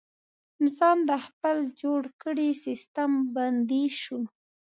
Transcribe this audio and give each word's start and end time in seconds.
انسان 0.61 0.97
د 1.09 1.11
خپل 1.25 1.57
جوړ 1.81 2.01
کړي 2.23 2.49
سیستم 2.65 3.11
بندي 3.35 3.85
شو. 4.01 4.19